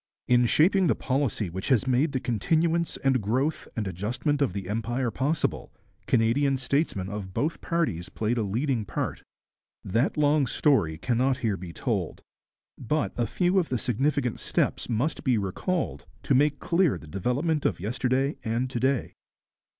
In 0.27 0.47
shaping 0.47 0.87
the 0.87 0.95
policy 0.95 1.47
which 1.51 1.71
made 1.85 2.11
the 2.11 2.19
continuance 2.19 2.97
and 3.03 3.21
growth 3.21 3.67
and 3.75 3.85
adjustment 3.87 4.41
of 4.41 4.51
the 4.51 4.67
Empire 4.67 5.11
possible, 5.11 5.71
Canadian 6.07 6.57
statesmen 6.57 7.07
of 7.07 7.35
both 7.35 7.61
parties 7.61 8.09
played 8.09 8.39
a 8.39 8.41
leading 8.41 8.83
part. 8.83 9.21
That 9.85 10.17
long 10.17 10.47
story 10.47 10.97
cannot 10.97 11.37
here 11.45 11.55
be 11.55 11.71
told, 11.71 12.23
but 12.79 13.13
a 13.15 13.27
few 13.27 13.59
of 13.59 13.69
the 13.69 13.77
significant 13.77 14.39
steps 14.39 14.89
must 14.89 15.23
be 15.23 15.37
recalled, 15.37 16.07
to 16.23 16.33
make 16.33 16.57
clear 16.57 16.97
the 16.97 17.05
development 17.05 17.63
of 17.63 17.79
yesterday 17.79 18.37
and 18.43 18.71
to 18.71 18.79
day. 18.79 19.13